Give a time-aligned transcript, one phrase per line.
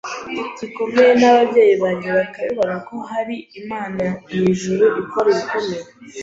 [0.59, 5.85] gikomeye n’ababyeyi banjye bakabibona ko hari Imana mu ijuru ikora ibikomeye,